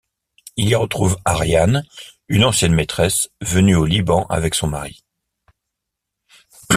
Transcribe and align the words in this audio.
Il 0.55 0.67
y 0.67 0.73
retrouve 0.73 1.15
Ariane, 1.25 1.83
une 2.27 2.43
ancienne 2.43 2.73
maîtresse, 2.73 3.29
venue 3.39 3.75
au 3.75 3.85
Liban 3.85 4.25
avec 4.29 4.55
son 4.55 4.65
mari. 4.65 5.03